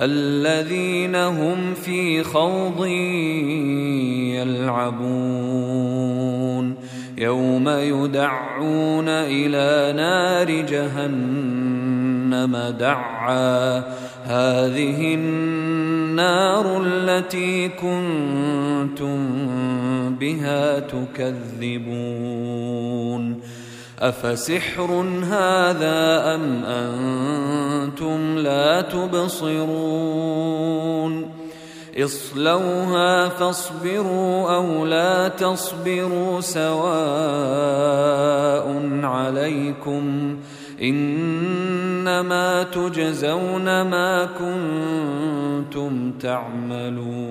الذين 0.00 1.14
هم 1.14 1.74
في 1.74 2.22
خوض 2.22 2.86
يلعبون. 4.36 5.88
يوم 7.18 7.68
يدعون 7.68 9.08
إلى 9.08 9.92
نار 9.96 10.50
جهنم 10.60 12.56
دعا. 12.78 13.78
هذه 14.24 15.14
النار 15.14 16.82
التي 16.86 17.68
كنتم 17.68 19.18
بها 20.20 20.78
تكذبون. 20.78 21.98
افسحر 24.00 24.90
هذا 25.24 26.34
ام 26.34 26.64
أنتم 26.64 28.38
لا 28.38 28.80
تبصرون 28.80 30.38
اصلوها 31.98 33.28
فاصبروا 33.28 34.56
أو 34.56 34.86
لا 34.86 35.28
تصبروا 35.28 36.40
سواء 36.40 36.78
عليكم 39.02 40.36
إنما 40.82 42.62
تجزون 42.62 43.64
ما 43.64 44.28
كنتم 44.38 46.12
تعملون. 46.12 47.28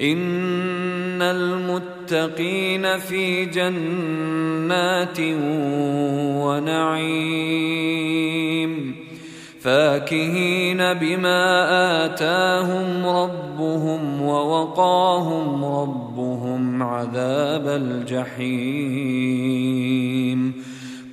إن 0.00 1.22
المتقين 1.22 2.98
في 2.98 3.44
جنات 3.44 5.20
ونعيم. 6.44 7.84
فاكهين 9.60 10.78
بما 10.78 11.44
آتاهم 12.04 13.06
ربهم 13.06 14.22
ووقاهم 14.22 15.64
ربهم 15.64 16.82
عذاب 16.82 17.68
الجحيم. 17.68 18.92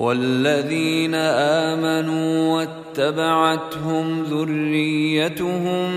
والذين 0.00 1.14
آمنوا 1.14 2.56
واتبعتهم 2.56 4.22
ذريتهم 4.22 5.90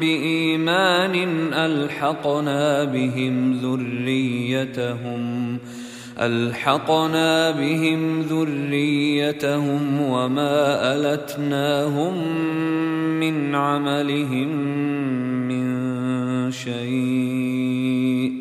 بإيمان 0.00 1.14
ألحقنا 1.52 2.84
بهم 2.84 3.52
ذريتهم 3.52 5.22
ألحقنا 6.20 7.50
بهم 7.50 8.20
ذريتهم 8.22 10.02
وما 10.02 10.94
ألتناهم 10.94 12.14
من 13.20 13.54
عملهم 13.54 14.48
من 15.48 16.50
شيء. 16.50 18.32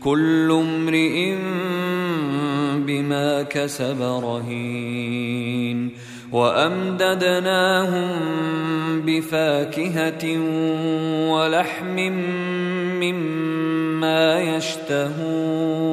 كل 0.00 0.48
امرئ 0.50 1.34
بما 2.98 3.42
كسب 3.42 4.02
رهين 4.02 5.90
وأمددناهم 6.32 8.10
بفاكهة 9.06 10.38
ولحم 11.30 11.96
مما 13.02 14.40
يشتهون 14.40 15.88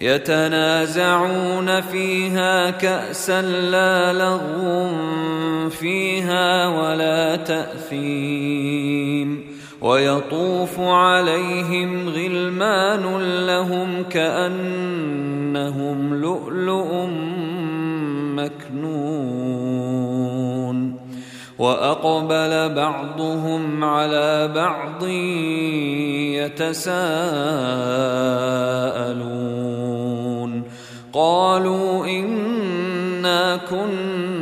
يتنازعون 0.00 1.80
فيها 1.80 2.70
كأسا 2.70 3.42
لا 3.42 4.12
لغو 4.12 4.90
فيها 5.70 6.68
ولا 6.68 7.36
تأثيم 7.36 8.72
ويطوف 9.82 10.80
عليهم 10.80 12.08
غلمان 12.08 13.18
لهم 13.46 14.02
كأنهم 14.02 16.14
لؤلؤ 16.14 17.06
مكنون. 18.36 19.62
وأقبل 21.58 22.74
بعضهم 22.74 23.84
على 23.84 24.52
بعض 24.54 25.06
يتساءلون. 26.36 27.02
قالوا 31.12 32.06
إنا 32.06 33.56
كنا 33.56 34.41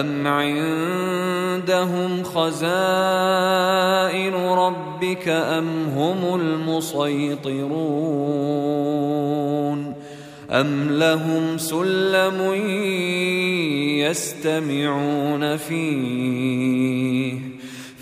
أم 0.00 0.26
عندهم 0.26 2.22
خزائن 2.22 3.14
ربك 4.34 5.28
أم 5.28 5.68
هم 5.96 6.40
المسيطرون 6.40 7.74
أم 10.50 10.90
لهم 10.90 11.58
سلم 11.58 12.54
يستمعون 14.00 15.56
فيه 15.56 17.38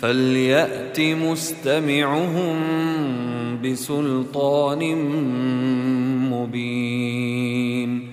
فليأت 0.01 0.99
مستمعهم 0.99 2.55
بسلطان 3.63 4.95
مبين 6.31 8.12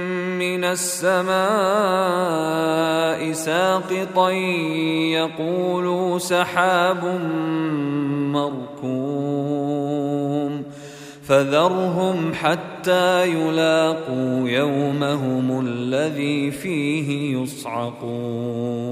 من 0.41 0.63
السماء 0.63 1.41
ساقطا 3.33 4.29
يقولوا 5.21 6.19
سحاب 6.19 7.05
مركوم 8.33 9.71
فذرهم 11.23 12.33
حتى 12.33 13.25
يلاقوا 13.25 14.49
يومهم 14.49 15.65
الذي 15.67 16.51
فيه 16.51 17.37
يصعقون 17.37 18.91